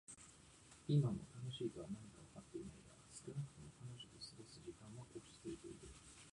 [0.87, 6.27] 今も「楽しい」とは何かはわかってはいないが、少なくとも彼女と過ごす時間は落ち着いていられる。